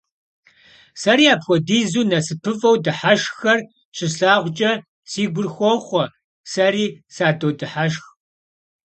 Seri, 1.01 1.25
apxuedizu 1.33 2.01
nasıpıf'eu 2.11 2.73
dıheşşxxer 2.83 3.59
şıslhağuç'e, 3.95 4.71
si 5.11 5.23
gur 5.33 5.47
xoxhue, 5.55 6.05
seri 6.51 6.85
sadodıheşşx. 7.15 8.05